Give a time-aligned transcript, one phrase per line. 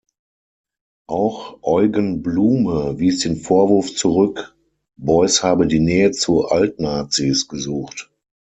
[1.07, 4.55] Auch Eugen Blume wies den Vorwurf zurück,
[4.97, 8.09] Beuys habe die „Nähe zu Altnazis“ gesucht.